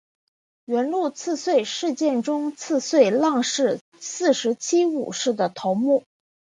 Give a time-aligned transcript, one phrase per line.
[0.65, 6.03] 元禄赤穗事件中赤穗浪士四十七武士的头目。